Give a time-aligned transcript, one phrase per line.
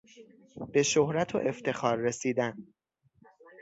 [0.71, 2.67] به شهرت و افتخار رسیدن